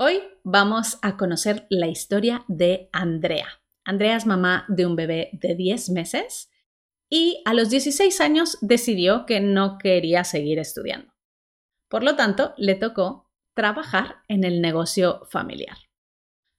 [0.00, 3.48] Hoy vamos a conocer la historia de Andrea.
[3.84, 6.52] Andrea es mamá de un bebé de 10 meses
[7.10, 11.12] y a los 16 años decidió que no quería seguir estudiando.
[11.88, 15.78] Por lo tanto, le tocó trabajar en el negocio familiar.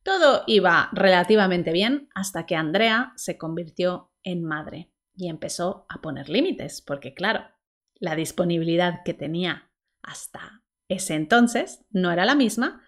[0.03, 6.27] Todo iba relativamente bien hasta que Andrea se convirtió en madre y empezó a poner
[6.27, 7.45] límites, porque claro,
[8.01, 9.71] la disponibilidad que tenía
[10.01, 12.83] hasta ese entonces no era la misma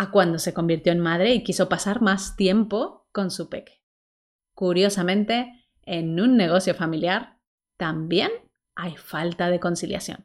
[0.00, 3.82] a cuando se convirtió en madre y quiso pasar más tiempo con su peque.
[4.54, 7.36] Curiosamente, en un negocio familiar
[7.76, 8.30] también
[8.74, 10.24] hay falta de conciliación.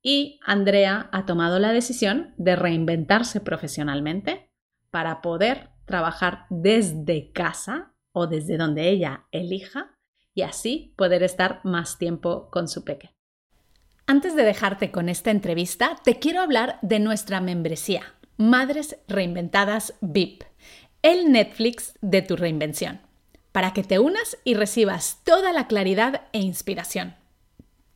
[0.00, 4.50] Y Andrea ha tomado la decisión de reinventarse profesionalmente
[4.90, 9.98] para poder trabajar desde casa o desde donde ella elija
[10.32, 13.14] y así poder estar más tiempo con su peque.
[14.06, 20.44] Antes de dejarte con esta entrevista, te quiero hablar de nuestra membresía, Madres Reinventadas VIP,
[21.02, 23.00] el Netflix de tu reinvención,
[23.50, 27.16] para que te unas y recibas toda la claridad e inspiración.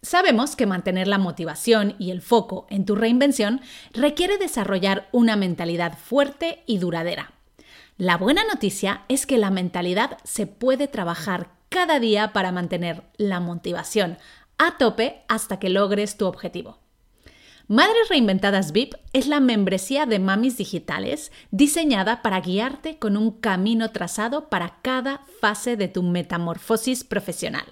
[0.03, 3.61] Sabemos que mantener la motivación y el foco en tu reinvención
[3.93, 7.35] requiere desarrollar una mentalidad fuerte y duradera.
[7.97, 13.39] La buena noticia es que la mentalidad se puede trabajar cada día para mantener la
[13.39, 14.19] motivación
[14.59, 16.82] a tope hasta que logres tu objetivo.
[17.69, 23.93] Madres Reinventadas VIP es la membresía de mamis digitales diseñada para guiarte con un camino
[23.93, 27.65] trazado para cada fase de tu metamorfosis profesional.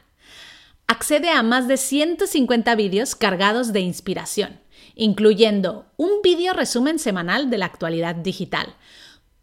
[0.86, 4.60] Accede a más de 150 vídeos cargados de inspiración,
[4.94, 8.75] incluyendo un vídeo resumen semanal de la actualidad digital,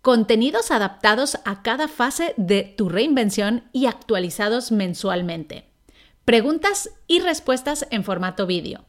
[0.02, 5.66] contenidos adaptados a cada fase de tu reinvención y actualizados mensualmente,
[6.24, 8.86] preguntas y respuestas en formato vídeo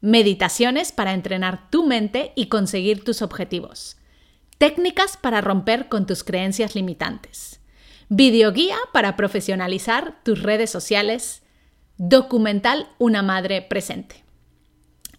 [0.00, 3.96] meditaciones para entrenar tu mente y conseguir tus objetivos,
[4.58, 7.60] técnicas para romper con tus creencias limitantes,
[8.08, 11.42] videoguía para profesionalizar tus redes sociales,
[11.96, 14.24] documental Una Madre Presente.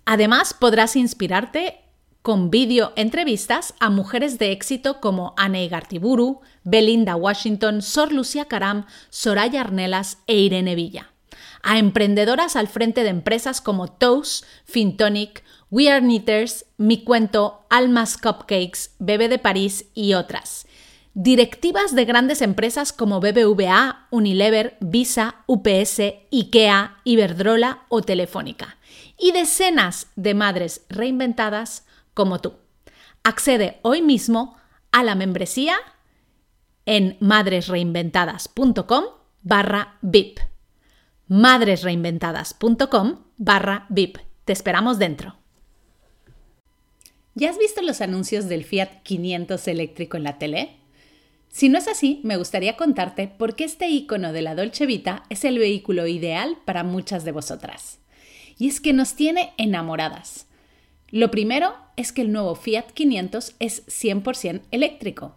[0.06, 1.82] Además, podrás inspirarte
[2.22, 8.86] con vídeo entrevistas a mujeres de éxito como Anne Gartiburu, Belinda Washington, Sor Lucía Caram,
[9.09, 11.14] Soraya Arnelas e Irene Villa
[11.64, 18.18] a emprendedoras al frente de empresas como Toast, Fintonic, We Are Knitters, Mi Cuento, Almas
[18.18, 20.68] Cupcakes, Bebe de París y otras.
[21.14, 28.78] Directivas de grandes empresas como BBVA, Unilever, Visa, UPS, IKEA, Iberdrola o Telefónica.
[29.18, 32.53] Y decenas de madres reinventadas como tú.
[33.24, 34.58] Accede hoy mismo
[34.91, 35.76] a la membresía
[36.86, 39.03] en madresreinventadas.com
[39.44, 40.49] barra VIP
[41.29, 44.17] madresreinventadas.com barra VIP.
[44.45, 45.35] Te esperamos dentro.
[47.35, 50.78] ¿Ya has visto los anuncios del Fiat 500 eléctrico en la tele?
[51.47, 55.23] Si no es así, me gustaría contarte por qué este icono de la Dolce Vita
[55.29, 58.00] es el vehículo ideal para muchas de vosotras.
[58.57, 60.47] Y es que nos tiene enamoradas.
[61.11, 65.35] Lo primero es que el nuevo Fiat 500 es 100% eléctrico,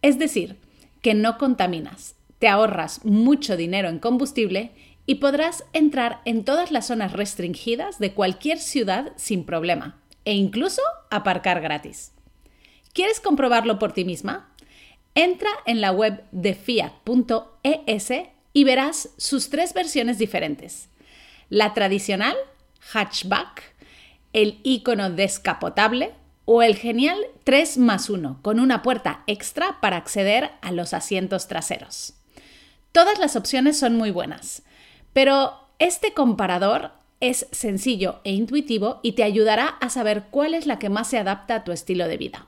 [0.00, 0.56] es decir,
[1.02, 4.72] que no contaminas, te ahorras mucho dinero en combustible
[5.06, 10.82] y podrás entrar en todas las zonas restringidas de cualquier ciudad sin problema e incluso
[11.10, 12.12] aparcar gratis.
[12.92, 14.50] ¿Quieres comprobarlo por ti misma?
[15.14, 18.12] Entra en la web de fiat.es
[18.52, 20.88] y verás sus tres versiones diferentes.
[21.50, 22.36] La tradicional,
[22.92, 23.74] hatchback,
[24.32, 26.12] el icono descapotable
[26.46, 31.48] o el genial 3 más 1 con una puerta extra para acceder a los asientos
[31.48, 32.14] traseros.
[32.92, 34.62] Todas las opciones son muy buenas
[35.14, 40.78] pero este comparador es sencillo e intuitivo y te ayudará a saber cuál es la
[40.78, 42.46] que más se adapta a tu estilo de vida.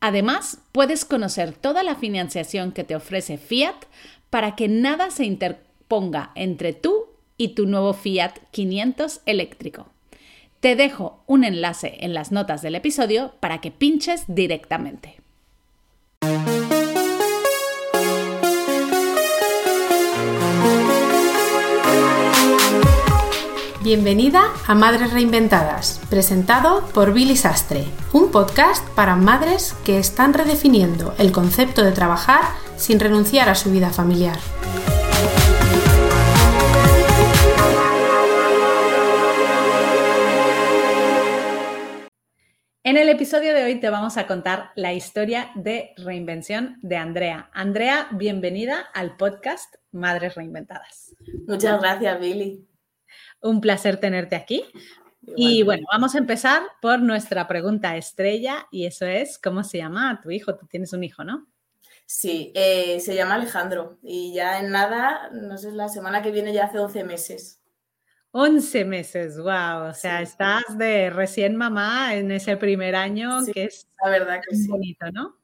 [0.00, 3.76] Además, puedes conocer toda la financiación que te ofrece Fiat
[4.30, 7.06] para que nada se interponga entre tú
[7.36, 9.86] y tu nuevo Fiat 500 eléctrico.
[10.60, 15.16] Te dejo un enlace en las notas del episodio para que pinches directamente.
[23.82, 31.16] Bienvenida a Madres Reinventadas, presentado por Billy Sastre, un podcast para madres que están redefiniendo
[31.18, 32.42] el concepto de trabajar
[32.76, 34.38] sin renunciar a su vida familiar.
[42.84, 47.50] En el episodio de hoy te vamos a contar la historia de reinvención de Andrea.
[47.52, 51.16] Andrea, bienvenida al podcast Madres Reinventadas.
[51.48, 52.71] Muchas gracias, Billy.
[53.42, 54.64] Un placer tenerte aquí.
[55.36, 60.20] Y bueno, vamos a empezar por nuestra pregunta estrella y eso es, ¿cómo se llama
[60.22, 60.56] tu hijo?
[60.56, 61.46] Tú tienes un hijo, ¿no?
[62.06, 66.52] Sí, eh, se llama Alejandro y ya en nada, no sé, la semana que viene
[66.52, 67.62] ya hace 11 meses.
[68.32, 69.90] 11 meses, wow.
[69.90, 74.56] O sea, estás de recién mamá en ese primer año, que es la verdad que
[74.68, 75.36] bonito, ¿no?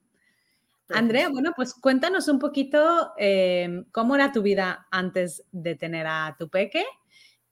[0.91, 6.35] Andrea, bueno, pues cuéntanos un poquito em, cómo era tu vida antes de tener a
[6.39, 6.85] tu peque,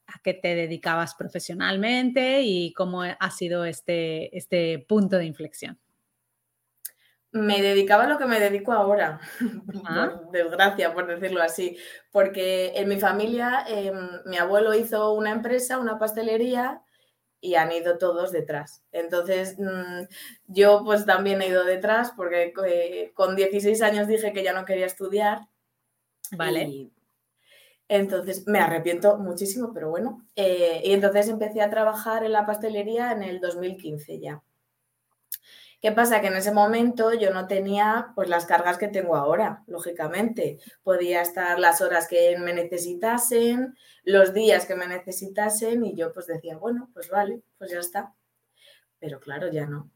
[0.07, 5.79] a qué te dedicabas profesionalmente y cómo ha sido este, este punto de inflexión.
[7.33, 9.21] Me dedicaba a lo que me dedico ahora,
[9.87, 11.77] por desgracia, por decirlo así,
[12.11, 13.95] porque en mi familia em,
[14.25, 16.83] mi abuelo hizo una empresa, una pastelería,
[17.41, 18.83] y han ido todos detrás.
[18.93, 20.07] Entonces, mm,
[20.47, 24.65] yo pues también he ido detrás porque eh, con 16 años dije que ya no
[24.65, 25.41] quería estudiar.
[26.33, 26.91] Vale.
[27.89, 30.27] Entonces, me arrepiento muchísimo, pero bueno.
[30.35, 34.43] Eh, y entonces empecé a trabajar en la pastelería en el 2015 ya.
[35.81, 36.21] ¿Qué pasa?
[36.21, 40.59] Que en ese momento yo no tenía pues las cargas que tengo ahora, lógicamente.
[40.83, 46.27] Podía estar las horas que me necesitasen, los días que me necesitasen y yo pues
[46.27, 48.15] decía, bueno, pues vale, pues ya está.
[48.99, 49.91] Pero claro, ya no.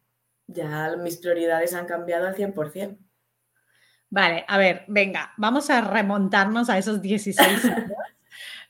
[0.47, 2.99] Ya mis prioridades han cambiado al 100%.
[4.11, 7.91] Vale, a ver, venga, vamos a remontarnos a esos 16 años.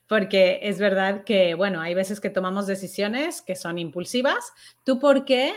[0.07, 4.53] porque es verdad que, bueno, hay veces que tomamos decisiones que son impulsivas.
[4.85, 5.55] ¿Tú por qué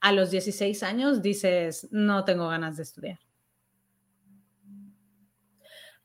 [0.00, 3.20] a los 16 años dices, no tengo ganas de estudiar?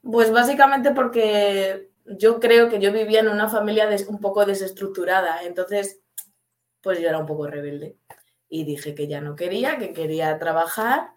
[0.01, 5.99] Pues básicamente porque yo creo que yo vivía en una familia un poco desestructurada, entonces
[6.81, 7.97] pues yo era un poco rebelde
[8.47, 11.09] y dije que ya no quería, que quería trabajar,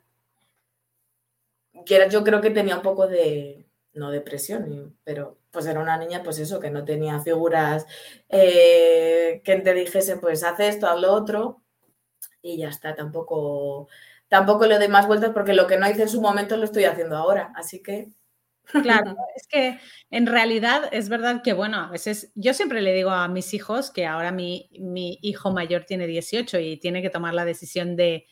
[2.11, 6.39] yo creo que tenía un poco de, no depresión, pero pues era una niña pues
[6.39, 7.87] eso, que no tenía figuras
[8.29, 11.63] eh, que te dijese pues haz esto, haz lo otro
[12.41, 13.89] y ya está, tampoco,
[14.29, 16.85] tampoco le doy más vueltas porque lo que no hice en su momento lo estoy
[16.85, 18.09] haciendo ahora, así que...
[18.65, 19.79] Claro, es que
[20.11, 23.91] en realidad es verdad que, bueno, a veces yo siempre le digo a mis hijos
[23.91, 28.27] que ahora mi, mi hijo mayor tiene 18 y tiene que tomar la decisión de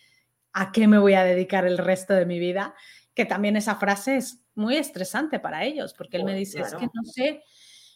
[0.53, 2.75] a qué me voy a dedicar el resto de mi vida,
[3.15, 6.89] que también esa frase es muy estresante para ellos, porque él me dice, es que
[6.93, 7.43] no sé,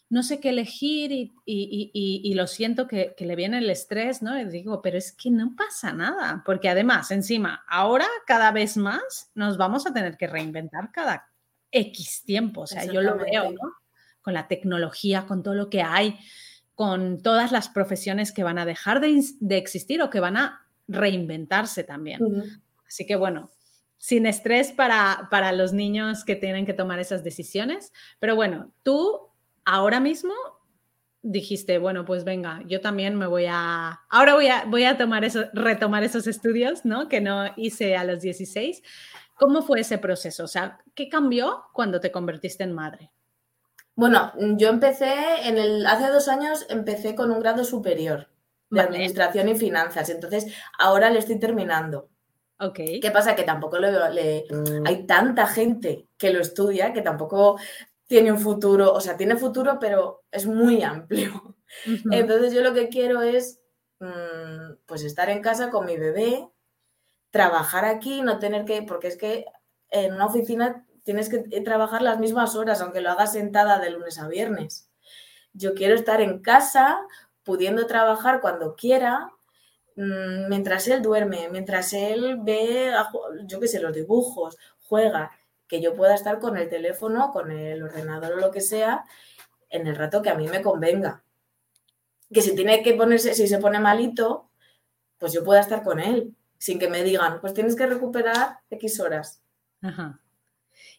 [0.09, 4.39] no sé qué elegir y, lo siento que, le viene el estrés, ¿no?
[4.39, 9.31] Y digo, pero es que no pasa nada, porque además, encima, ahora cada vez más
[9.35, 11.29] nos vamos a tener que reinventar cada
[11.71, 13.75] X tiempo, o sea, yo lo veo, ¿no?
[14.23, 16.19] Con la tecnología, con todo lo que hay,
[16.75, 21.85] con todas las profesiones que van a dejar de, existir o que van a reinventarse
[21.85, 22.21] también.
[22.87, 23.51] Así que bueno,
[24.05, 27.91] sin estrés para, para los niños que tienen que tomar esas decisiones.
[28.19, 29.31] Pero bueno, tú
[29.65, 30.35] ahora mismo
[31.23, 35.25] dijiste, bueno, pues venga, yo también me voy a, ahora voy a, voy a tomar
[35.25, 37.09] eso, retomar esos estudios, ¿no?
[37.09, 38.83] Que no hice a los 16.
[39.37, 40.45] ¿Cómo fue ese proceso?
[40.45, 43.11] O sea, ¿qué cambió cuando te convertiste en madre?
[43.95, 45.15] Bueno, yo empecé
[45.45, 48.29] en el, hace dos años empecé con un grado superior
[48.69, 52.11] de administración y finanzas, entonces ahora le estoy terminando.
[53.01, 53.35] ¿Qué pasa?
[53.35, 54.87] Que tampoco le, mm.
[54.87, 57.59] hay tanta gente que lo estudia que tampoco
[58.07, 61.57] tiene un futuro, o sea, tiene futuro, pero es muy amplio.
[62.11, 63.61] Entonces yo lo que quiero es,
[64.01, 66.49] mm, pues, estar en casa con mi bebé,
[67.31, 69.47] trabajar aquí, no tener que, porque es que
[69.91, 74.19] en una oficina tienes que trabajar las mismas horas, aunque lo hagas sentada de lunes
[74.19, 74.91] a viernes.
[75.53, 77.01] Yo quiero estar en casa,
[77.43, 79.31] pudiendo trabajar cuando quiera,
[79.97, 82.93] mientras él duerme, mientras él ve,
[83.47, 84.57] yo qué sé, los dibujos,
[84.89, 85.31] juega
[85.69, 89.05] que yo pueda estar con el teléfono, con el ordenador o lo que sea,
[89.71, 91.23] en el rato que a mí me convenga.
[92.33, 94.51] Que si tiene que ponerse, si se pone malito,
[95.19, 99.01] pues yo pueda estar con él, sin que me digan, pues tienes que recuperar X
[99.01, 99.41] horas.
[99.83, 100.21] Ajá.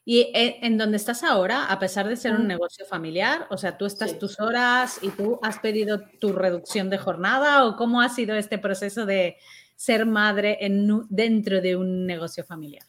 [0.03, 3.77] Y eh, en donde estás ahora, a pesar de ser un negocio familiar, o sea,
[3.77, 8.09] tú estás tus horas y tú has pedido tu reducción de jornada o cómo ha
[8.09, 9.37] sido este proceso de
[9.75, 12.85] ser madre en, dentro de un negocio familiar?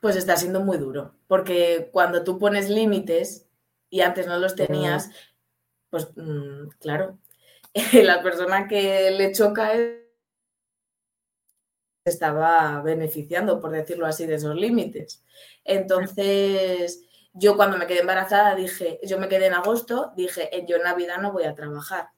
[0.00, 3.46] pues está siendo muy duro, porque cuando tú pones límites
[3.90, 5.10] y antes no los tenías,
[5.90, 7.18] pues mm, claro,
[7.92, 9.72] la persona que le choca
[12.08, 15.24] estaba beneficiando, por decirlo así, de esos límites.
[15.64, 20.82] Entonces, yo cuando me quedé embarazada dije, yo me quedé en agosto, dije, yo en
[20.82, 22.10] Navidad no voy a trabajar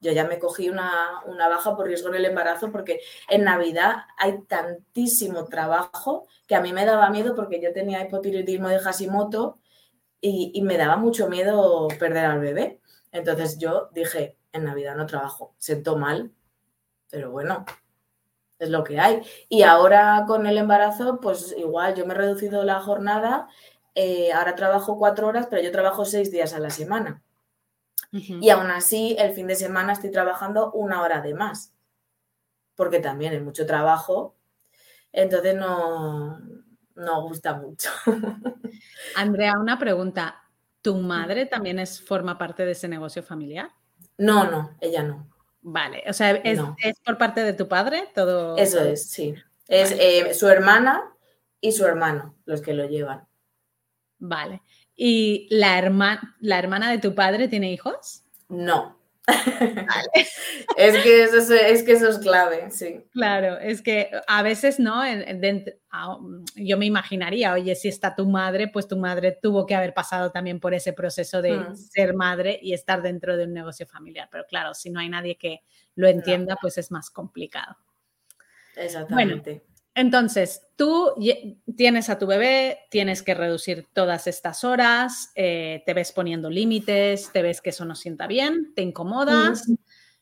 [0.00, 4.42] yo ya me cogí una, baja por riesgo en el embarazo porque en Navidad hay
[4.42, 9.58] tantísimo trabajo que a mí me daba miedo porque yo tenía hipotiroidismo de Hashimoto
[10.20, 12.80] y, y me daba mucho miedo perder al bebé.
[13.12, 16.32] Entonces yo dije, en Navidad no trabajo, siento mal,
[17.10, 17.66] pero bueno,
[18.60, 19.22] es lo que hay.
[19.48, 23.48] Y ahora con el embarazo, pues igual yo me he reducido la jornada,
[23.94, 27.22] eh, ahora trabajo cuatro horas, pero yo trabajo seis días a la semana.
[28.12, 31.72] Y aún así, el fin de semana estoy trabajando una hora de más,
[32.74, 34.34] porque también es mucho trabajo,
[35.12, 36.40] entonces no,
[36.96, 37.88] no gusta mucho.
[39.16, 40.42] Andrea, una pregunta.
[40.82, 43.70] ¿Tu madre también es, forma parte de ese negocio familiar?
[44.18, 45.29] No, no, ella no.
[45.62, 46.60] Vale, o sea, ¿es,
[47.04, 48.56] por parte de tu padre todo?
[48.56, 49.34] Eso es, sí.
[49.68, 51.02] Es eh, su hermana
[51.60, 53.26] y su hermano los que lo llevan.
[54.18, 54.62] Vale.
[54.96, 58.24] ¿Y la, hermana la hermana de tu padre tiene hijos?
[58.48, 58.99] No.
[60.76, 63.04] es, que eso es, que eso es clave, sí.
[63.12, 65.02] Claro, es que a veces, ¿no?
[66.56, 70.30] yo me imaginaría, oye, si está tu madre, pues tu madre tuvo que haber pasado
[70.30, 71.76] también por ese proceso de mm.
[71.76, 74.28] ser madre y estar dentro de un negocio familiar.
[74.30, 75.62] Pero claro, si no hay nadie que
[75.94, 77.76] lo entienda, pues es más complicado.
[78.76, 79.62] Exactamente.
[79.94, 81.12] Entonces, tú
[81.76, 87.30] tienes a tu bebé, tienes que reducir todas estas horas, eh, te ves poniendo límites,
[87.32, 89.64] te ves que eso no sienta bien, te incomodas,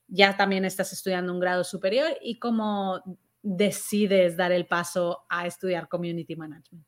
[0.06, 3.02] ya también estás estudiando un grado superior y cómo
[3.42, 6.86] decides dar el paso a estudiar Community Management.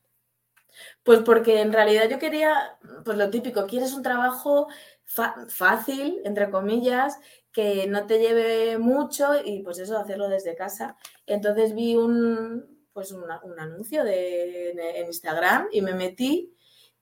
[1.03, 4.67] Pues porque en realidad yo quería, pues lo típico, quieres un trabajo
[5.47, 7.17] fácil, entre comillas,
[7.51, 10.95] que no te lleve mucho y pues eso, hacerlo desde casa.
[11.25, 16.53] Entonces vi un, pues un anuncio de, en Instagram y me metí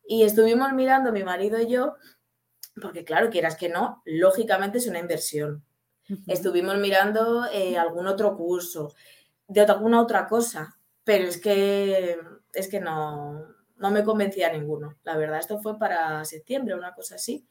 [0.07, 1.95] y estuvimos mirando mi marido y yo,
[2.81, 5.63] porque claro, quieras que no, lógicamente es una inversión.
[6.25, 8.95] Estuvimos mirando eh, algún otro curso,
[9.47, 12.17] de alguna otra cosa, pero es que,
[12.53, 13.45] es que no,
[13.77, 14.97] no me convencía ninguno.
[15.03, 17.47] La verdad, esto fue para septiembre, una cosa así.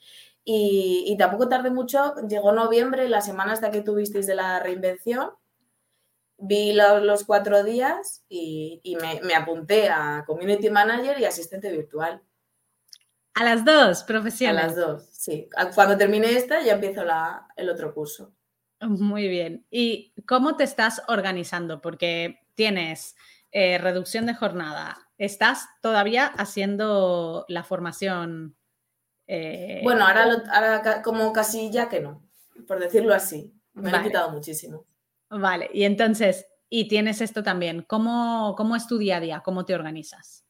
[0.50, 5.32] Y, tampoco tardé mucho, llegó noviembre, la semana hasta que tuvisteis de la reinvención,
[6.38, 12.22] vi los, cuatro días y, me, apunté a Community Manager y asistente virtual.
[13.34, 14.56] A las dos, profesional.
[14.56, 15.50] A las dos, sí.
[15.74, 17.02] Cuando termine esta ya empiezo
[17.56, 18.32] el otro curso.
[18.80, 19.66] Muy bien.
[19.70, 21.82] ¿Y cómo te estás organizando?
[21.82, 23.16] Porque tienes
[23.52, 28.56] eh, reducción de jornada, estás todavía haciendo la formación
[29.28, 32.26] eh, bueno, ahora, como casi ya que no,
[32.66, 33.54] por decirlo así.
[33.74, 34.86] Me ha quitado muchísimo.
[35.30, 39.42] Vale, y entonces, y tienes esto también, ¿cómo, ¿cómo es tu día a día?
[39.44, 40.46] ¿Cómo te organizas?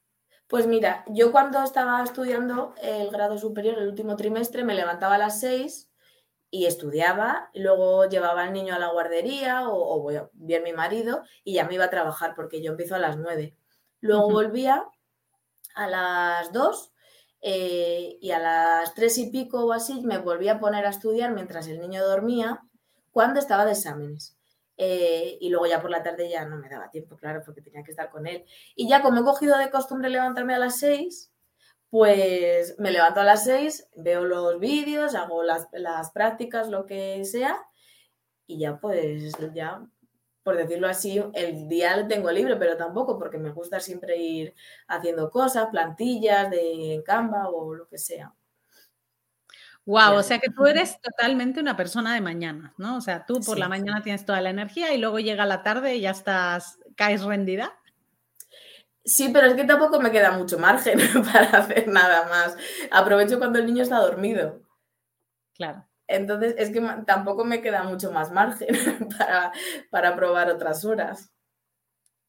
[0.47, 5.19] Pues mira, yo cuando estaba estudiando el grado superior, el último trimestre, me levantaba a
[5.19, 5.91] las seis
[6.51, 11.55] y estudiaba, luego llevaba al niño a la guardería o, o bien mi marido y
[11.55, 13.57] ya me iba a trabajar porque yo empiezo a las nueve.
[14.01, 14.87] Luego volvía
[15.75, 16.93] a las dos
[17.41, 21.33] eh, y a las tres y pico o así me volví a poner a estudiar
[21.33, 22.61] mientras el niño dormía
[23.11, 24.37] cuando estaba de exámenes.
[24.77, 27.83] Eh, y luego ya por la tarde ya no me daba tiempo, claro, porque tenía
[27.83, 28.45] que estar con él.
[28.77, 31.33] Y ya como he cogido de costumbre levantarme a las seis,
[31.91, 37.25] pues me levanto a las seis, veo los vídeos, hago las, las prácticas, lo que
[37.25, 37.57] sea,
[38.47, 39.85] y ya pues ya
[40.49, 44.55] por decirlo así, el día lo tengo libre, pero tampoco porque me gusta siempre ir
[44.87, 48.33] haciendo cosas, plantillas de Canva o lo que sea.
[49.85, 52.97] Wow, o sea que tú eres totalmente una persona de mañana, ¿no?
[52.97, 55.97] O sea, tú por la mañana tienes toda la energía y luego llega la tarde
[55.97, 57.79] y ya estás, caes rendida.
[59.05, 60.99] Sí, pero es que tampoco me queda mucho margen
[61.31, 62.57] para hacer nada más.
[62.91, 64.63] Aprovecho cuando el niño está dormido.
[65.53, 65.87] Claro.
[66.09, 68.69] Entonces, es que tampoco me queda mucho más margen
[69.91, 71.31] para, probar otras horas.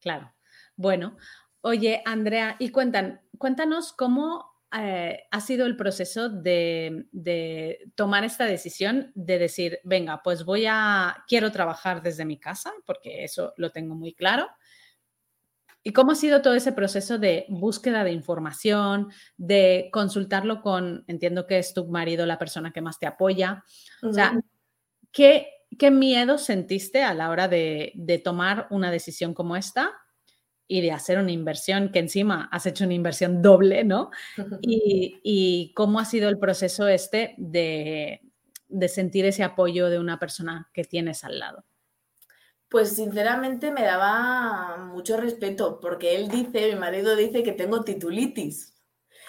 [0.02, 0.34] Claro.
[0.76, 1.18] Bueno,
[1.62, 9.12] oye, Andrea, y cuéntanos cómo eh, ha sido el proceso de, de, tomar esta decisión
[9.16, 13.96] de decir, venga, pues voy a, quiero trabajar desde mi casa, porque eso lo tengo
[13.96, 14.48] muy claro,
[15.84, 21.48] ¿Y cómo ha sido todo ese proceso de búsqueda de información, de consultarlo con, entiendo
[21.48, 23.64] que es tu marido la persona que más te apoya?
[24.04, 24.40] O sea,
[25.12, 29.92] ¿qué, ¿qué, miedo sentiste a la hora de, de, tomar una decisión como esta
[30.68, 34.12] y de hacer una inversión, que encima has hecho una inversión doble, ¿no?
[34.62, 38.22] Y, y cómo ha sido el proceso este de,
[38.68, 41.66] de sentir ese apoyo de una persona que tienes al lado.
[42.70, 48.76] Pues sinceramente me daba mucho respeto, porque él dice, mi marido dice que tengo titulitis.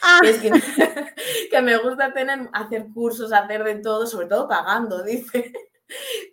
[0.03, 0.21] Ah.
[1.51, 5.53] que, me gusta tener, hacer cursos, hacer de todo, sobre todo pagando, dice.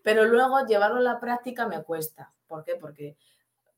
[0.03, 2.33] Pero luego llevarlo a la práctica me cuesta.
[2.47, 2.75] ¿Por qué?
[2.75, 3.17] Porque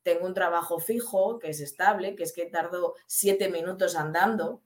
[0.03, 4.62] tengo un trabajo fijo, que es estable, que es que tardo siete minutos andando.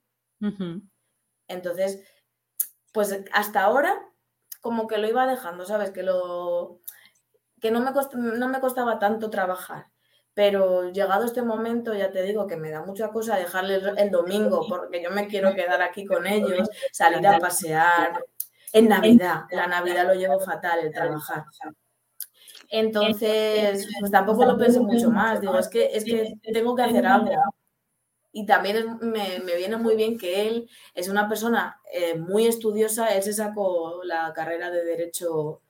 [1.48, 2.04] Entonces,
[2.92, 4.10] pues hasta ahora
[4.60, 5.92] como que lo iba dejando, ¿sabes?
[5.92, 6.80] Que lo
[7.64, 7.92] que no me,
[8.38, 9.86] no me costaba tanto trabajar.
[10.34, 14.66] Pero llegado este momento, ya te digo que me da mucha cosa dejarle el, domingo,
[14.68, 18.22] porque yo me quiero quedar aquí con ellos, salir a pasear.
[18.74, 21.46] En Navidad, la Navidad lo llevo fatal el trabajar.
[22.70, 25.40] Entonces, pues tampoco lo pienso mucho más.
[25.40, 27.32] Digo, es que, es que tengo que hacer algo.
[28.34, 33.16] Y también me, viene muy bien que él es una persona eh, muy estudiosa.
[33.16, 35.62] Él se sacó la carrera de Derecho,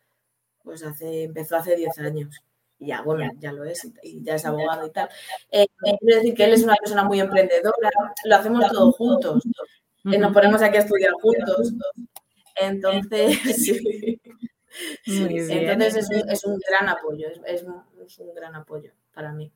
[0.63, 2.43] pues hace, empezó hace 10 años
[2.85, 5.09] ya, bueno, ya lo es, y ya es abogado y tal.
[5.51, 5.67] Eh,
[5.99, 7.89] quiero decir que él es una persona muy emprendedora,
[8.25, 9.43] lo hacemos todos juntos,
[10.11, 11.73] eh, nos ponemos aquí a estudiar juntos.
[12.55, 14.19] Entonces, sí.
[15.05, 19.51] Entonces es un, gran apoyo, es, un gran apoyo para mí.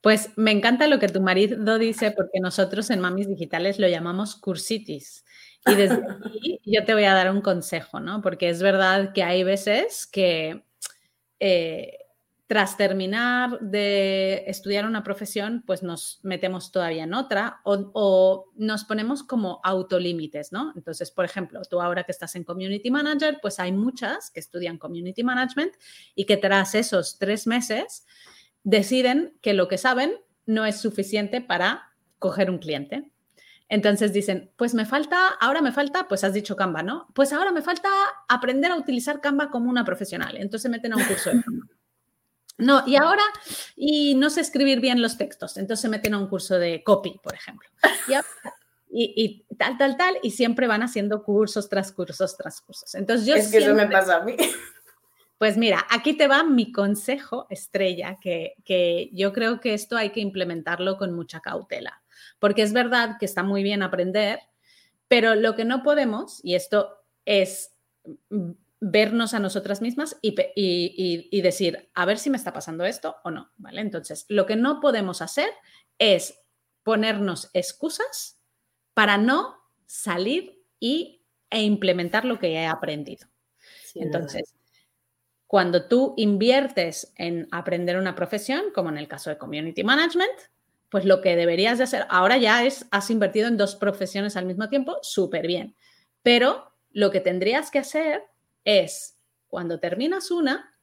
[0.00, 4.36] Pues me encanta lo que tu marido dice porque nosotros en Mamis Digitales lo llamamos
[4.36, 5.24] cursitis.
[5.66, 8.22] Y desde aquí yo te voy a dar un consejo, ¿no?
[8.22, 10.64] Porque es verdad que hay veces que
[11.40, 11.98] eh,
[12.46, 19.24] tras terminar de estudiar una profesión, pues nos metemos todavía en otra o, nos ponemos
[19.24, 20.72] como autolímites, ¿no?
[20.76, 24.78] Entonces, por ejemplo, tú ahora que estás en Community Manager, pues hay muchas que estudian
[24.78, 25.72] Community Management
[26.14, 28.06] y que tras esos tres meses
[28.62, 30.14] deciden que lo que saben
[30.46, 33.10] no es suficiente para coger un cliente.
[33.68, 37.08] Entonces dicen, pues me falta, ahora me falta, pues has dicho Canva, ¿no?
[37.14, 37.88] Pues ahora me falta
[38.28, 40.36] aprender a utilizar Canva como una profesional.
[40.36, 41.66] Entonces meten a un curso de Canva.
[42.58, 43.22] No, y ahora,
[43.74, 47.20] y no sé escribir bien los textos, entonces se meten a un curso de copy,
[47.22, 47.68] por ejemplo.
[48.98, 52.94] Y, tal, tal, tal, y siempre van haciendo cursos tras cursos tras cursos.
[52.94, 54.36] Entonces yo es que eso me pasa a mí.
[55.36, 60.08] Pues mira, aquí te va mi consejo estrella, que, que yo creo que esto hay
[60.08, 62.02] que implementarlo con mucha cautela,
[62.38, 64.40] porque es verdad que está muy bien aprender,
[65.08, 67.72] pero lo que no podemos, y esto es
[68.80, 73.50] vernos a nosotras mismas y, decir, a ver si me está pasando esto o no,
[73.56, 73.80] ¿vale?
[73.80, 75.48] Entonces, lo que no podemos hacer
[75.98, 76.38] es
[76.82, 78.40] ponernos excusas
[78.94, 79.56] para no
[79.86, 83.28] salir y, e implementar lo que he aprendido.
[83.94, 84.54] Entonces,
[85.46, 90.38] cuando tú inviertes en aprender una profesión, como en el caso de Community Management,
[90.90, 94.46] pues lo que deberías de hacer ahora ya es, has invertido en dos profesiones al
[94.46, 95.74] mismo tiempo, súper bien.
[96.22, 98.22] Pero lo que tendrías que hacer
[98.64, 99.18] es
[99.48, 100.74] cuando terminas una,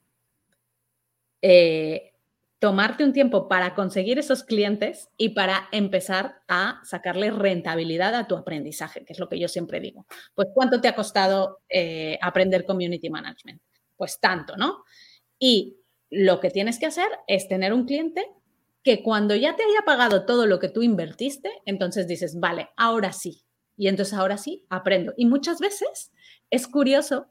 [1.41, 2.13] eh,
[2.59, 8.37] tomarte un tiempo para conseguir esos clientes y para empezar a sacarle rentabilidad a tu
[8.37, 10.05] aprendizaje, que es lo que yo siempre digo.
[10.33, 13.61] Pues, ¿cuánto te ha costado eh, aprender community management?
[13.97, 14.85] Pues tanto, ¿no?
[15.37, 15.75] Y
[16.09, 18.25] lo que tienes que hacer es tener un cliente
[18.83, 23.13] que cuando ya te haya pagado todo lo que tú invertiste, entonces dices, vale, ahora
[23.13, 23.45] sí.
[23.77, 25.13] Y entonces ahora sí aprendo.
[25.17, 26.11] Y muchas veces
[26.49, 27.27] es curioso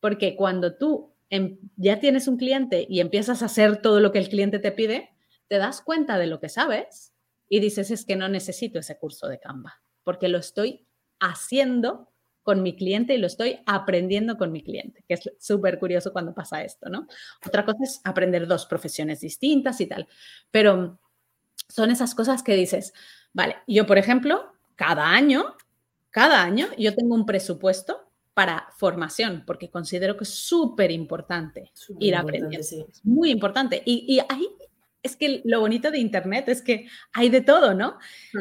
[0.00, 4.18] porque cuando tú em, ya tienes un cliente y empiezas a hacer todo lo que
[4.18, 5.10] el cliente te pide,
[5.48, 7.12] te das cuenta de lo que sabes
[7.48, 10.86] y dices, es que no necesito ese curso de Canva, porque lo estoy
[11.18, 12.09] haciendo
[12.42, 16.34] con mi cliente y lo estoy aprendiendo con mi cliente, que es súper curioso cuando
[16.34, 17.06] pasa esto, ¿no?
[17.46, 20.08] Otra cosa es aprender dos profesiones distintas y tal,
[20.50, 20.98] pero
[21.68, 22.92] son esas cosas que dices,
[23.32, 25.56] vale, yo por ejemplo, cada año,
[26.10, 32.16] cada año yo tengo un presupuesto para formación, porque considero que es súper importante ir
[32.16, 32.58] aprendiendo.
[32.58, 33.82] Es muy importante.
[33.84, 34.48] Y, ahí
[35.02, 37.98] es que lo bonito de Internet es que hay de todo, ¿no?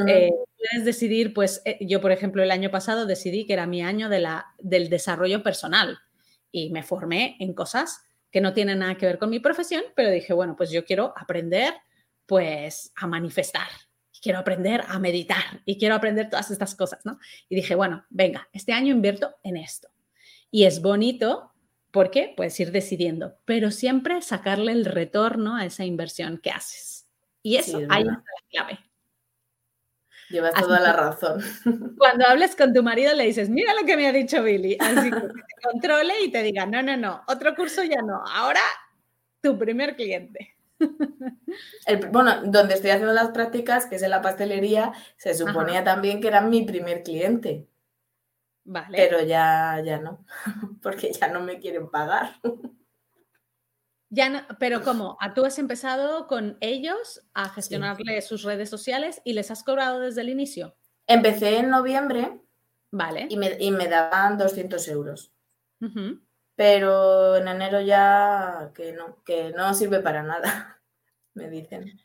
[0.08, 3.82] Eh, puedes decidir, pues eh, yo, por ejemplo, el año pasado decidí que era mi
[3.82, 6.00] año de la, del desarrollo personal
[6.52, 10.12] y me formé en cosas que no tienen nada que ver con mi profesión, pero
[10.12, 11.74] dije, bueno, pues yo quiero aprender
[12.26, 13.68] pues a manifestar,
[14.22, 17.18] quiero aprender a meditar y quiero aprender todas estas cosas, ¿no?
[17.48, 19.90] Y dije, bueno, venga, este año invierto en esto.
[20.52, 21.54] Y es bonito
[21.92, 27.08] porque puedes ir decidiendo, pero siempre sacarle el retorno a esa inversión que haces.
[27.42, 28.80] Y eso, ahí está la clave.
[30.30, 31.42] Llevas toda la razón.
[31.98, 35.10] Cuando hables con tu marido le dices, mira lo que me ha dicho Billy, así
[35.10, 38.62] que te controle y te diga, no, no, no, otro curso ya no, ahora
[39.42, 40.60] tu primer cliente
[42.12, 46.28] bueno, donde estoy haciendo las prácticas, que es en la pastelería, se suponía también que
[46.28, 47.68] era mi primer cliente.
[48.72, 48.96] Vale.
[48.96, 50.26] Pero ya, ya no,
[50.84, 52.36] porque ya no me quieren pagar.
[54.12, 55.18] Ya no, pero ¿cómo?
[55.20, 60.00] Ah, ¿Tú has empezado con ellos a gestionarle sus redes sociales y les has cobrado
[60.00, 60.76] desde el inicio?
[61.08, 62.40] Empecé en noviembre.
[62.92, 63.28] Vale.
[63.30, 63.38] Y
[63.72, 65.34] me, daban 200 euros
[66.60, 70.82] pero en enero ya que no, que no sirve para nada,
[71.34, 71.98] me dicen.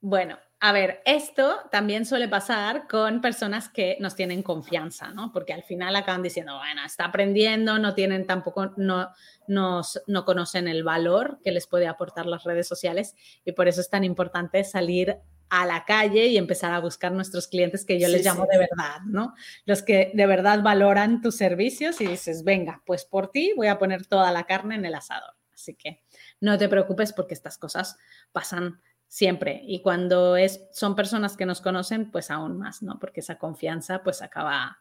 [0.00, 5.32] Bueno, a ver, esto también suele pasar con personas que nos tienen confianza, ¿no?
[5.32, 9.10] Porque al final acaban diciendo, bueno, está aprendiendo, no tienen tampoco, no,
[9.46, 13.88] no conocen el valor que les puede aportar las redes sociales y por eso es
[13.88, 15.18] tan importante salir
[15.48, 19.00] a la calle y empezar a buscar nuestros clientes que yo les llamo de verdad,
[19.06, 19.34] ¿no?
[19.64, 23.78] Los que de verdad valoran tus servicios y dices, venga, pues por ti voy a
[23.78, 25.34] poner toda la carne en el asador.
[25.54, 26.02] Así que
[26.38, 27.96] no te preocupes porque estas cosas
[28.30, 29.60] pasan siempre.
[29.64, 32.98] Y cuando es, son personas que nos conocen, pues aún más, ¿no?
[33.00, 34.78] Porque esa confianza pues acaba,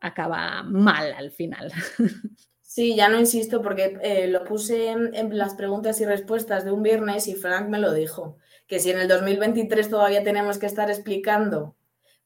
[0.00, 1.72] acaba mal al final.
[2.66, 6.82] Sí, ya no insisto porque eh, lo puse en, las preguntas y respuestas de un
[6.82, 10.90] viernes y Frank me lo dijo, que si en el 2023 todavía tenemos que estar
[10.90, 11.76] explicando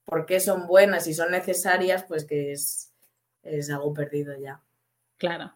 [0.06, 2.94] por qué son buenas y son necesarias, pues que es,
[3.42, 4.62] es algo perdido ya.
[5.18, 5.52] Claro.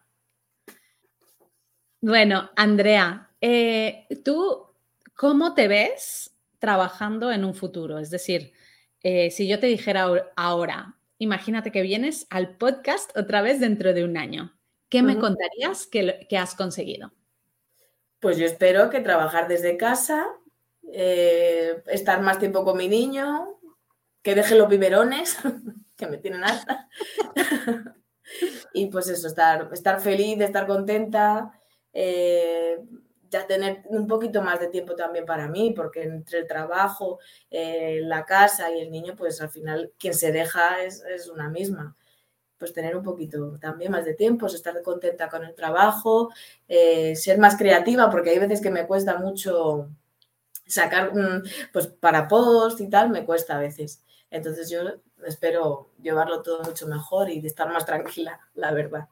[2.03, 4.72] Bueno, Andrea, eh, tú
[5.23, 8.01] ¿Cómo te ves trabajando en un futuro?
[8.01, 8.53] Es decir,
[9.05, 14.03] eh, si yo te dijera ahora, imagínate que vienes al podcast otra vez dentro de
[14.03, 14.59] un año,
[14.89, 17.13] ¿qué me contarías que, has conseguido?
[18.19, 20.27] Pues yo espero que trabajar desde casa,
[20.93, 23.61] eh, estar más tiempo con mi niño,
[24.23, 25.39] que deje los biberones,
[25.97, 26.89] que me tienen alta.
[28.75, 31.53] y pues eso, estar, estar feliz, estar contenta,
[31.93, 32.81] eh,
[33.33, 37.19] ya tener un poquito más de tiempo también para mí, porque entre el trabajo,
[37.51, 41.97] eh, la casa y el niño, pues al final quien se deja es, una misma.
[42.59, 46.31] Pues tener un poquito también más de tiempo, estar contenta con el trabajo,
[46.69, 49.89] eh, ser más creativa, porque hay veces que me cuesta mucho
[50.67, 51.13] sacar,
[51.73, 54.03] pues para post y tal, me cuesta a veces.
[54.31, 54.81] Entonces yo
[55.27, 59.09] espero llevarlo todo mucho mejor y estar más tranquila, la verdad.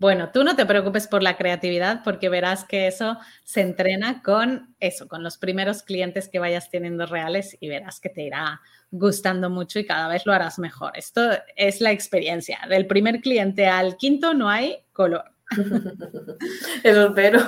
[0.00, 4.76] Bueno, tú no te preocupes por la creatividad porque verás que eso se entrena con
[4.78, 8.60] eso, con los primeros clientes que vayas teniendo reales y verás que te irá
[8.92, 10.92] gustando mucho y cada vez lo harás mejor.
[10.94, 12.60] Esto es la experiencia.
[12.68, 15.32] Del primer cliente al quinto no hay color.
[16.84, 17.40] Eso espero.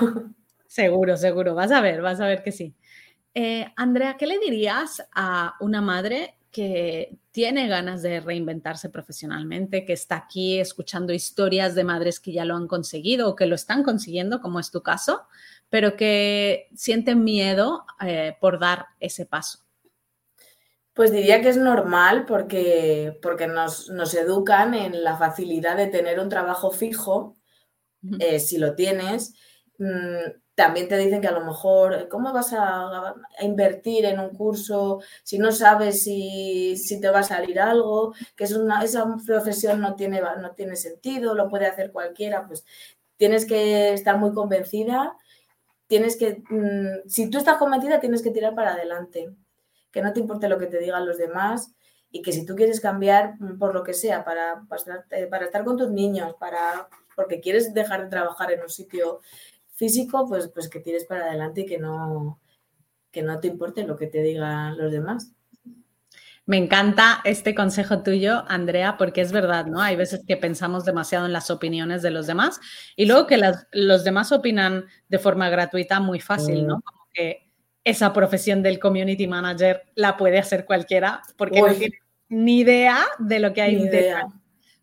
[0.67, 1.55] Seguro, seguro.
[1.55, 2.75] Vas a ver, vas a ver que sí.
[3.33, 9.93] Eh, Andrea, ¿qué le dirías a una madre que tiene ganas de reinventarse profesionalmente, que
[9.93, 13.85] está aquí escuchando historias de madres que ya lo han conseguido o que lo están
[13.85, 15.23] consiguiendo, como es tu caso,
[15.69, 19.61] pero que sienten miedo eh, por dar ese paso?
[20.93, 26.29] Pues diría que es normal porque, porque nos, educan en la facilidad de tener un
[26.29, 27.37] trabajo fijo,
[28.19, 29.35] eh, si lo tienes.
[29.79, 35.01] Mm, también te dicen que a lo mejor, ¿cómo vas a, invertir en un curso
[35.23, 38.13] si no sabes si, te va a salir algo?
[38.37, 42.47] Que es esa profesión no tiene, no tiene sentido, lo puede hacer cualquiera.
[42.47, 42.67] Pues
[43.17, 45.17] tienes que estar muy convencida,
[45.87, 49.31] tienes que, mm, si tú estás convencida, tienes que tirar para adelante.
[49.91, 51.73] Que no te importe lo que te digan los demás
[52.11, 55.47] y que si tú quieres cambiar mm, por lo que sea, para, para, eh, para
[55.47, 59.21] estar con tus niños, para, porque quieres dejar de trabajar en un sitio
[59.81, 62.39] físico, pues, pues que tires para adelante y que no,
[63.11, 65.33] que no te importe lo que te digan los demás.
[66.45, 69.81] Me encanta este consejo tuyo, Andrea, porque es verdad, ¿no?
[69.81, 72.61] Hay veces que pensamos demasiado en las opiniones de los demás
[72.95, 73.41] y luego que
[73.73, 76.79] los demás opinan de forma gratuita muy fácil, ¿no?
[76.79, 76.83] Mm.
[76.83, 77.51] Como que
[77.83, 83.39] esa profesión del community manager la puede hacer cualquiera porque no tiene ni idea de
[83.39, 84.31] lo que hay detrás.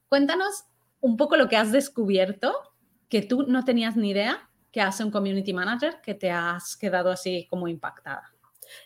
[0.10, 0.64] Cuéntanos
[1.02, 2.52] un poco lo que has descubierto
[3.10, 7.10] que tú no tenías ni idea que hace un community manager que te has quedado
[7.10, 8.32] así como impactada?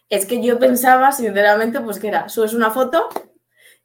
[0.10, 3.10] Es que yo pensaba, sinceramente, pues que era, subes una foto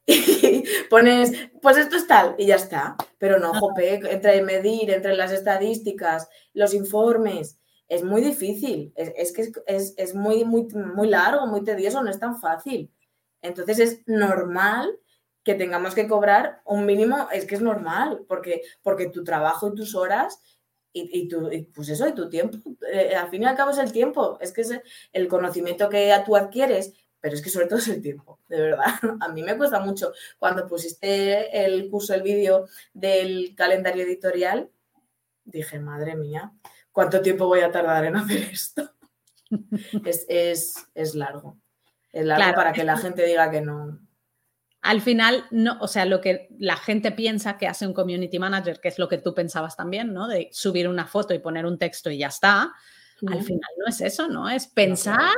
[0.05, 1.31] y pones,
[1.61, 2.95] pues esto es tal y ya está.
[3.17, 8.93] Pero no, jope, entre medir, entre las estadísticas, los informes, es muy difícil.
[8.95, 12.93] Es, que es, muy, muy, muy largo, muy tedioso, no es tan fácil.
[13.41, 14.97] Entonces es normal
[15.43, 19.75] que tengamos que cobrar un mínimo, es que es normal, porque, porque tu trabajo y
[19.75, 20.41] tus horas
[21.11, 22.57] y, tu, pues eso, y tu tiempo.
[22.91, 24.71] Eh, al fin y al cabo es el tiempo, es que es
[25.13, 28.85] el conocimiento que tú adquieres, pero es que sobre todo es el tiempo, de verdad.
[29.21, 30.13] A mí me cuesta mucho.
[30.37, 34.69] Cuando pusiste el curso, el vídeo del calendario editorial,
[35.43, 36.51] dije, madre mía,
[36.91, 38.91] ¿cuánto tiempo voy a tardar en hacer esto?
[40.05, 41.57] es, largo.
[42.11, 43.99] Es largo para que la gente diga que no,
[44.81, 48.79] al final, no, o sea, lo que la gente piensa que hace un community manager,
[48.79, 50.27] que es lo que tú pensabas también, ¿no?
[50.27, 52.73] De subir una foto y poner un texto y ya está.
[53.27, 54.47] Al final no es eso, ¿no?
[54.47, 55.33] Es pensar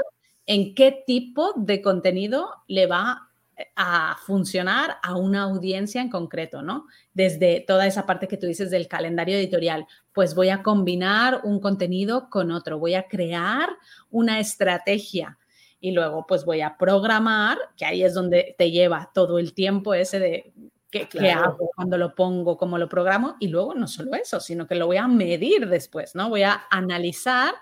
[0.46, 3.30] en qué tipo de contenido le va
[3.76, 6.88] a funcionar a una audiencia en concreto, ¿no?
[7.14, 11.60] Desde toda esa parte que tú dices del calendario editorial, pues voy a combinar un
[11.60, 13.70] contenido con otro, voy a crear
[14.10, 15.38] una estrategia
[15.80, 19.94] y luego pues voy a programar, que ahí es donde te lleva todo el tiempo
[19.94, 20.54] ese de
[20.92, 24.76] qué, hago cuando lo pongo, cómo lo programo y luego no solo eso, sino que
[24.76, 26.30] lo voy a medir después, ¿no?
[26.30, 27.54] Voy a analizar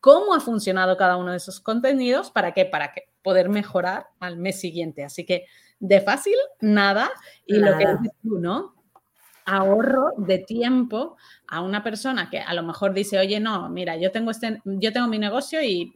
[0.00, 2.64] cómo ha funcionado cada uno de esos contenidos, ¿para qué?
[2.64, 5.04] Para que poder mejorar al mes siguiente.
[5.04, 5.46] Así que
[5.78, 7.10] de fácil, nada.
[7.46, 8.74] Y lo que dices tú, ¿no?
[9.44, 11.16] Ahorro de tiempo
[11.48, 14.92] a una persona que a lo mejor dice, oye, no, mira, yo tengo, este, yo
[14.92, 15.94] tengo mi negocio y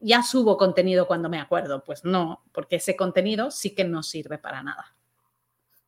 [0.00, 1.82] ya subo contenido cuando me acuerdo.
[1.84, 4.94] Pues no, porque ese contenido sí que no sirve para nada.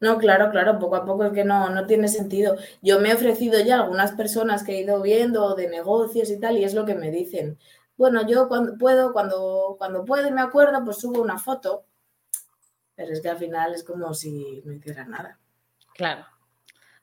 [0.00, 2.56] No, claro, claro, poco a poco es que no, no tiene sentido.
[2.82, 6.38] Yo me he ofrecido ya a algunas personas que he ido viendo de negocios y
[6.38, 7.58] tal, y es lo que me dicen.
[7.96, 11.84] Bueno, yo cuando puedo, cuando, cuando puedo y me acuerdo, pues subo una foto,
[12.94, 15.38] pero es que al final es como si no hiciera nada.
[15.94, 16.24] Claro,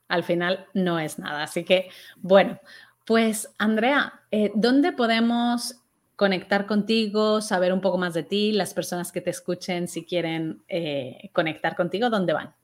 [0.07, 1.43] al final no es nada.
[1.43, 2.61] Así que, bueno,
[3.05, 5.81] pues Andrea, eh, ¿dónde podemos
[6.15, 10.63] conectar contigo, saber un poco más de ti, las personas que te escuchen, si quieren
[10.67, 12.55] eh, conectar contigo, ¿dónde van?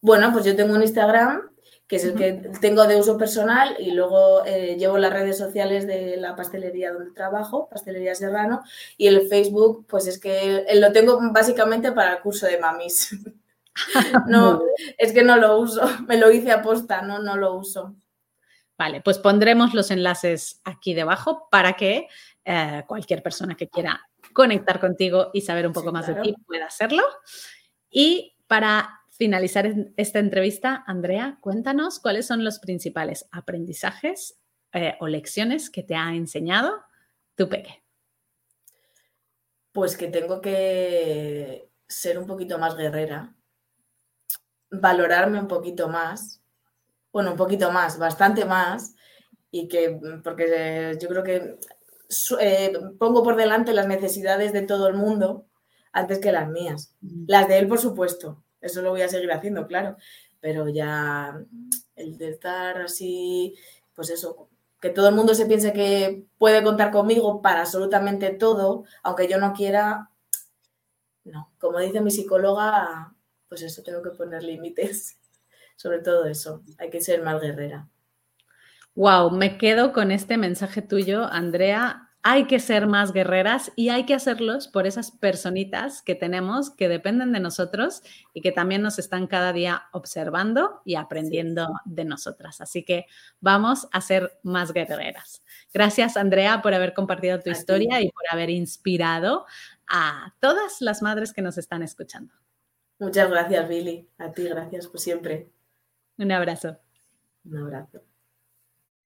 [0.00, 1.50] Bueno, pues yo tengo un Instagram,
[1.86, 5.86] que es el que tengo de uso personal, y luego eh, llevo las redes sociales
[5.86, 8.62] de la pastelería donde trabajo, Pastelería Serrano,
[8.96, 13.16] y el Facebook, pues es que lo tengo básicamente para el curso de mamis.
[14.26, 14.62] no,
[14.98, 17.94] es que no lo uso, me lo hice a posta, no, no lo uso.
[18.76, 22.06] Vale, pues pondremos los enlaces aquí debajo para que
[22.50, 24.00] eh, cualquier persona que quiera
[24.32, 27.02] conectar contigo y saber un poco más de ti pueda hacerlo.
[27.90, 34.40] Y para finalizar esta entrevista, Andrea, cuéntanos cuáles son los principales aprendizajes
[34.72, 36.84] eh, o lecciones que te ha enseñado
[37.34, 37.82] tu peque.
[39.70, 43.34] Pues que tengo que ser un poquito más guerrera,
[44.70, 46.42] valorarme un poquito más,
[47.12, 48.94] bueno, un poquito más, bastante más,
[49.50, 51.58] y que, porque yo creo que
[52.40, 55.46] eh, pongo por delante las necesidades de todo el mundo
[55.92, 56.94] antes que las mías.
[57.26, 59.96] Las de él, por supuesto, eso lo voy a seguir haciendo, claro.
[60.40, 61.40] Pero ya
[61.96, 63.54] el de estar así,
[63.94, 64.48] pues eso,
[64.80, 69.38] que todo el mundo se piense que puede contar conmigo para absolutamente todo, aunque yo
[69.38, 70.10] no quiera,
[71.24, 71.52] no.
[71.58, 73.14] Como dice mi psicóloga,
[73.48, 75.18] pues eso, tengo que poner límites.
[75.76, 77.88] Sobre todo eso, hay que ser más guerrera.
[78.98, 84.04] Wow, me quedo con este mensaje tuyo, Andrea hay que ser más guerreras y hay
[84.04, 88.02] que hacerlos por esas personitas que tenemos que dependen de nosotros
[88.34, 92.60] y que también nos están cada día observando y aprendiendo de nosotras.
[92.60, 93.06] Así que
[93.40, 95.44] vamos a ser más guerreras.
[95.72, 99.46] Gracias, Andrea, por haber compartido tu historia y por haber inspirado
[99.86, 102.34] a todas las madres que nos están escuchando.
[102.98, 104.08] Muchas gracias, Billy.
[104.18, 105.52] A ti, gracias por siempre.
[106.18, 106.78] Un abrazo.
[107.44, 108.07] Un abrazo.